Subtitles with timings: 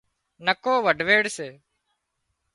[0.45, 1.47] نڪو وڍويڙ سي